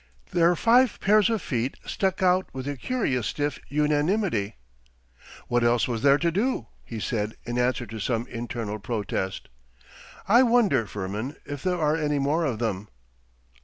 [0.31, 4.55] Their five pairs of feet stuck out with a curious stiff unanimity....
[5.47, 9.47] 'What else was there to do?' he said in answer to some internal protest.
[10.27, 12.87] 'I wonder, Firmin, if there are any more of them?